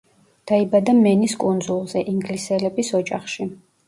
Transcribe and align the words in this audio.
დაიბადა 0.51 0.95
მენის 1.01 1.35
კუნძულზე, 1.43 2.01
ინგლისელების 2.13 2.91
ოჯახში. 3.01 3.47